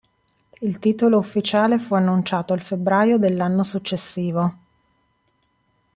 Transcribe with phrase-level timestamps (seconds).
[0.61, 4.55] Il titolo ufficiale fu annunciato il febbraio dell'anno successivo.